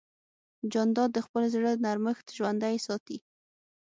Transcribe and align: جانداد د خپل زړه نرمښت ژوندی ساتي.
جانداد 0.73 1.09
د 1.13 1.17
خپل 1.25 1.43
زړه 1.53 1.71
نرمښت 1.83 2.25
ژوندی 2.37 2.75
ساتي. 2.87 3.17